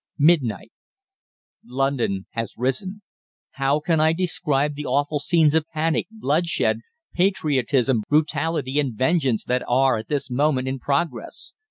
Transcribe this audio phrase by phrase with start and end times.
[0.17, 0.71] "Midnight.
[1.63, 3.03] "London has risen!
[3.51, 6.79] How can I describe the awful scenes of panic, bloodshed,
[7.13, 11.53] patriotism, brutality, and vengeance that are at this moment in progress?